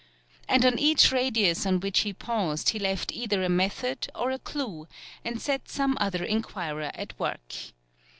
And 0.49 0.65
on 0.65 0.79
each 0.79 1.11
radius 1.11 1.63
on 1.63 1.79
which 1.79 1.99
he 1.99 2.11
paused 2.11 2.69
he 2.69 2.79
left 2.79 3.11
either 3.13 3.43
a 3.43 3.49
method 3.49 4.09
or 4.15 4.31
a 4.31 4.39
clew, 4.39 4.87
and 5.23 5.39
set 5.39 5.69
some 5.69 5.95
other 6.01 6.23
inquirer 6.23 6.89
at 6.95 7.13
work. 7.19 7.53